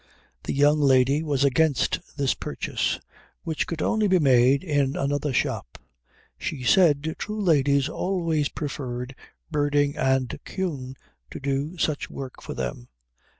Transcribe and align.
The 0.45 0.53
young 0.55 0.79
lady 0.79 1.21
was 1.21 1.43
against 1.43 1.99
this 2.17 2.33
purchase, 2.33 2.99
which 3.43 3.67
could 3.67 3.83
only 3.83 4.07
be 4.07 4.17
made 4.17 4.63
in 4.63 4.95
another 4.95 5.31
shop; 5.31 5.77
she 6.39 6.63
said 6.63 7.13
true 7.19 7.39
ladies 7.39 7.87
always 7.87 8.49
preferred 8.49 9.13
Berding 9.53 9.95
and 9.95 10.39
Kühn 10.43 10.95
to 11.29 11.39
do 11.39 11.77
such 11.77 12.09
work 12.09 12.41
for 12.41 12.55
them. 12.55 12.87